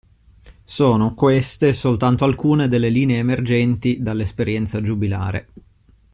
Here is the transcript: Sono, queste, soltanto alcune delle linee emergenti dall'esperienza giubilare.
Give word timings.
Sono, 0.65 1.13
queste, 1.13 1.73
soltanto 1.73 2.25
alcune 2.25 2.67
delle 2.67 2.89
linee 2.89 3.19
emergenti 3.19 4.01
dall'esperienza 4.01 4.81
giubilare. 4.81 5.47